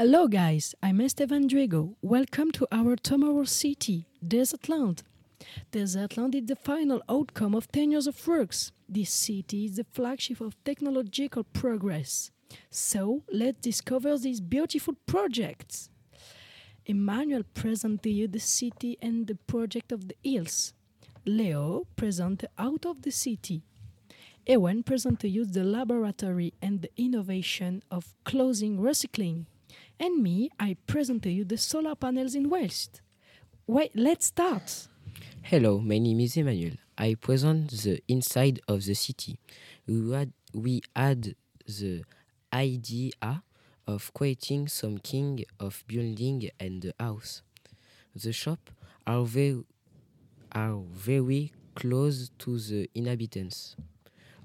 [0.00, 0.74] Hello, guys.
[0.82, 1.94] I'm Estevan Drigo.
[2.00, 5.02] Welcome to our tomorrow city, Desertland.
[5.72, 8.72] Desertland is the final outcome of 10 years of works.
[8.88, 12.30] This city is the flagship of technological progress.
[12.70, 15.90] So, let's discover these beautiful projects.
[16.86, 20.72] Emmanuel present to you the city and the project of the eels.
[21.26, 23.64] Leo present out of the city.
[24.46, 29.44] Ewen present to you the laboratory and the innovation of clothing recycling.
[30.00, 33.02] And me, I present to you the solar panels in waste.
[33.66, 34.88] Wait, let's start.
[35.42, 36.76] Hello, my name is Emmanuel.
[36.96, 39.38] I present the inside of the city.
[39.86, 41.34] We had, we had
[41.66, 42.04] the
[42.50, 43.12] idea
[43.86, 47.42] of creating some king of building and the house.
[48.16, 48.70] The shop
[49.06, 49.64] are very,
[50.52, 53.76] are very close to the inhabitants.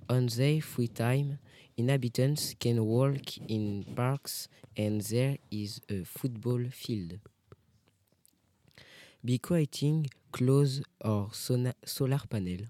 [0.08, 1.40] On their free time,
[1.78, 7.20] inhabitants can walk in parks and there is a football field.
[9.24, 12.68] Be creating clothes or solar panel.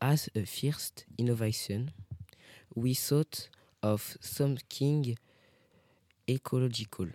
[0.00, 1.90] As a first innovation,
[2.74, 3.48] we thought
[3.82, 5.16] of something
[6.30, 7.08] ecological.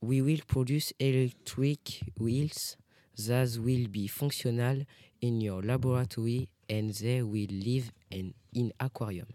[0.00, 2.76] We will produce electric wheels
[3.16, 4.82] that will be functional
[5.20, 9.28] in your laboratory and they will live in, in aquarium.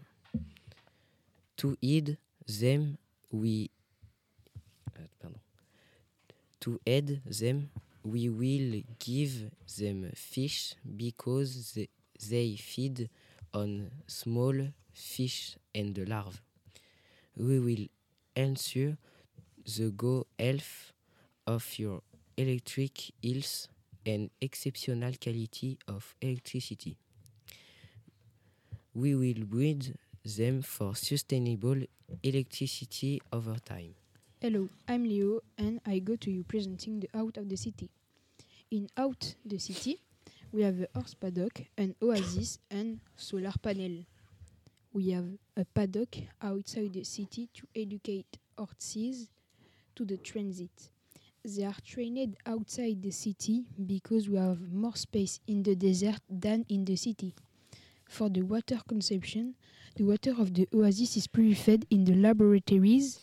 [1.58, 2.98] To aid them,
[3.30, 3.70] we
[4.96, 5.40] uh, pardon.
[6.60, 7.70] To aid them,
[8.04, 11.88] we will give them fish because they,
[12.28, 13.08] they feed
[13.54, 14.54] on small
[14.92, 16.38] fish and larvae.
[17.36, 17.86] We will
[18.36, 18.96] ensure
[19.64, 20.92] the go health
[21.46, 22.02] of your
[22.36, 23.68] electric hills
[24.04, 26.96] and exceptional quality of electricity.
[28.94, 31.80] We will build them for sustainable
[32.22, 33.94] electricity over time.
[34.38, 37.88] Hello, I'm Leo and I go to you presenting the Out of the City.
[38.70, 39.98] In Out the City,
[40.52, 44.04] we have a horse paddock, an oasis and solar panel.
[44.92, 49.30] We have a paddock outside the city to educate horses
[49.94, 50.90] to the transit.
[51.42, 56.66] They are trained outside the city because we have more space in the desert than
[56.68, 57.34] in the city.
[58.12, 59.54] For the water consumption,
[59.96, 63.18] the water of the oasis is purified in the laboratories.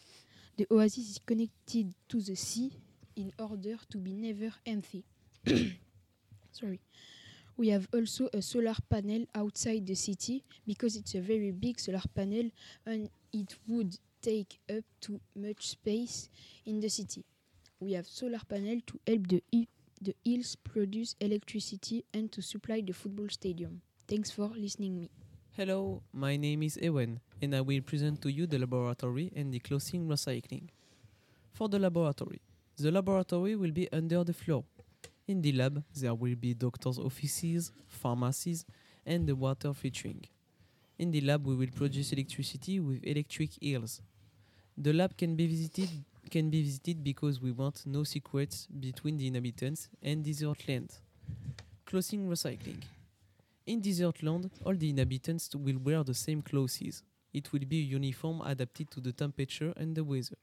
[0.58, 2.72] The oasis is connected to the sea
[3.16, 5.06] in order to be never empty.
[6.52, 6.80] Sorry.
[7.56, 12.02] We have also a solar panel outside the city because it's a very big solar
[12.16, 12.50] panel
[12.84, 16.30] and it would take up too much space
[16.66, 17.24] in the city.
[17.80, 19.44] We have solar panel to help the,
[20.02, 23.84] the hills produce electricity and to supply the football stadium.
[24.10, 25.12] Thanks for listening me.
[25.56, 29.60] Hello, my name is Ewen, and I will present to you the laboratory and the
[29.60, 30.70] clothing recycling.
[31.52, 32.42] For the laboratory,
[32.76, 34.64] the laboratory will be under the floor.
[35.28, 38.66] In the lab, there will be doctors' offices, pharmacies,
[39.06, 40.26] and the water filtering.
[40.98, 44.02] In the lab, we will produce electricity with electric eels.
[44.76, 45.90] The lab can be visited
[46.32, 50.96] can be visited because we want no secrets between the inhabitants and desert land.
[51.86, 52.82] Closing recycling.
[53.70, 57.04] In desert land, all the inhabitants will wear the same clothes.
[57.32, 60.38] It will be a uniform adapted to the temperature and the weather.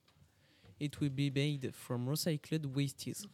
[0.78, 3.26] It will be made from recycled wastes.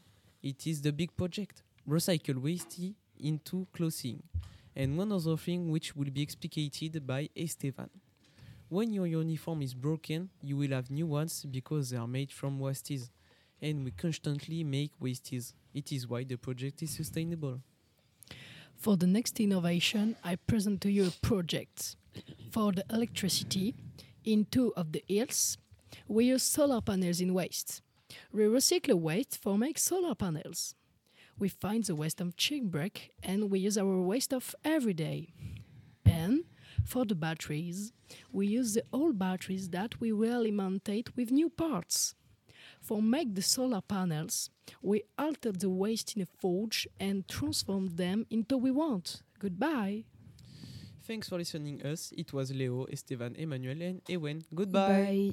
[0.42, 1.62] It is the big project.
[1.86, 2.80] Recycle waste
[3.20, 4.22] into clothing.
[4.74, 7.90] And one other thing which will be explicated by Estevan.
[8.70, 12.58] When your uniform is broken, you will have new ones because they are made from
[12.58, 13.10] wastes.
[13.60, 15.52] And we constantly make wastes.
[15.74, 17.60] It is why the project is sustainable.
[18.82, 21.94] For the next innovation, I present to you a project.
[22.50, 23.76] For the electricity,
[24.24, 25.56] in two of the hills,
[26.08, 27.80] we use solar panels in waste.
[28.32, 30.74] We recycle waste for make solar panels.
[31.38, 32.34] We find the waste of
[32.64, 35.32] brick and we use our waste of every day.
[36.04, 36.42] And
[36.84, 37.92] for the batteries,
[38.32, 42.16] we use the old batteries that we will alimentate with new parts.
[42.82, 44.50] For make the solar panels,
[44.82, 49.22] we alter the waste in a forge and transform them into we want.
[49.38, 50.04] Goodbye.
[51.04, 52.12] Thanks for listening us.
[52.16, 54.44] It was Leo, Estevan, Emmanuel, and Ewen.
[54.54, 55.32] Goodbye.